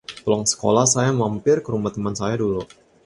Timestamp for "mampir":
1.21-1.57